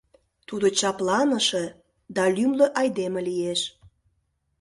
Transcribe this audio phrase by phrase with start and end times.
[0.47, 1.65] Тудо чапланыше
[2.15, 3.61] да лӱмлӧ айдеме лиеш.